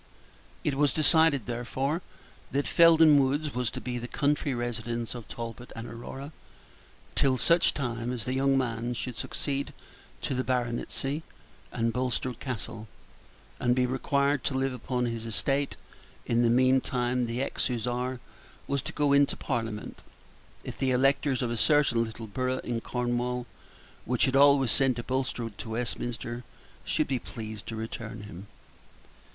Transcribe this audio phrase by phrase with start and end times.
[0.63, 2.01] It was decided, therefore,
[2.51, 6.31] that Felden Woods was to be the country residence of Talbot and Aurora
[7.13, 9.73] till such time as the young man should succeed
[10.23, 11.21] to the baronetcy
[11.71, 12.87] and Bulstrode Castle,
[13.59, 15.77] and be required to live upon his estate.
[16.25, 18.19] In the meantime the ex Hussar
[18.65, 20.01] was to go into Parliament,
[20.63, 23.45] if the electors of a certain little borough in Cornwall,
[24.05, 26.43] which had always sent a Bulstrode to Westminster,
[26.85, 28.47] should be pleased to return him.